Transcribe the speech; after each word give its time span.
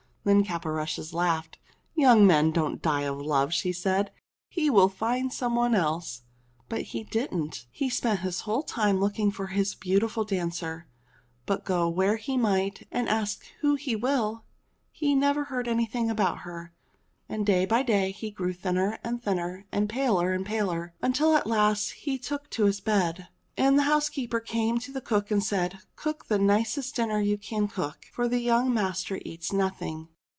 Then 0.23 0.43
Caporushes 0.43 1.13
laughed. 1.15 1.57
"Young 1.95 2.27
men 2.27 2.51
don't 2.51 2.79
die 2.79 3.05
of 3.05 3.19
love," 3.19 3.55
says 3.55 3.71
she. 3.81 4.03
"He 4.49 4.69
will 4.69 4.87
find 4.87 5.33
some 5.33 5.55
one 5.55 5.73
else." 5.73 6.21
But 6.69 6.83
he 6.93 7.03
didn't. 7.05 7.65
He 7.71 7.89
spent 7.89 8.19
his 8.19 8.41
whole 8.41 8.61
time 8.61 8.99
looking 8.99 9.31
for 9.31 9.47
his 9.47 9.73
beautiful 9.73 10.23
dancer, 10.23 10.87
but 11.47 11.65
go 11.65 11.89
where 11.89 12.17
he 12.17 12.37
might, 12.37 12.87
and 12.91 13.09
ask 13.09 13.43
who 13.61 13.73
he 13.73 13.95
will, 13.95 14.45
he 14.91 15.15
never 15.15 15.45
heard 15.45 15.67
anything 15.67 16.11
about 16.11 16.41
her. 16.41 16.71
And 17.27 17.43
day 17.43 17.65
by 17.65 17.81
day 17.81 18.11
he 18.11 18.29
grew 18.29 18.53
thinner 18.53 18.99
and 19.03 19.23
thinner, 19.23 19.65
and 19.71 19.89
paler 19.89 20.33
and 20.33 20.45
paler, 20.45 20.93
until 21.01 21.35
at 21.35 21.47
last 21.47 21.93
he 21.93 22.19
took 22.19 22.47
to 22.51 22.65
his 22.65 22.79
bed. 22.79 23.27
And 23.57 23.77
the 23.77 23.83
housekeeper 23.83 24.39
came 24.39 24.79
to 24.79 24.91
the 24.93 25.01
cook 25.01 25.29
and 25.29 25.43
said, 25.43 25.79
"Cook 25.97 26.27
the 26.27 26.39
nicest 26.39 26.95
dinner 26.95 27.19
you 27.19 27.37
can 27.37 27.67
cook, 27.67 28.05
for 28.13 28.33
young 28.33 28.73
master 28.73 29.19
eats 29.23 29.51
nothing." 29.51 30.07